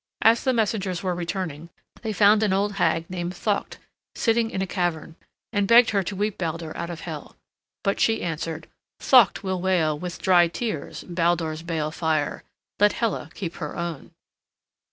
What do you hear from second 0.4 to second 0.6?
the